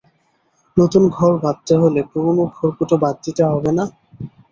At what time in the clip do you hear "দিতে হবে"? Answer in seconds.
3.25-3.71